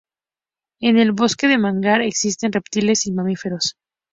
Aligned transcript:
En 0.79 0.97
el 0.97 1.11
bosque 1.11 1.45
de 1.47 1.59
manglar 1.59 2.01
existen 2.01 2.51
reptiles 2.51 3.05
y 3.05 3.11
mamíferos. 3.11 3.75